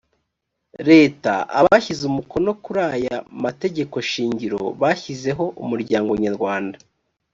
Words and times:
leta 0.89 1.33
abashyize 1.59 2.03
umukono 2.11 2.49
kuri 2.63 2.81
aya 2.95 3.17
mategekoshingiro 3.43 4.61
bashyizeho 4.81 5.43
umuryango 5.63 6.11
nyarwanda 6.25 6.77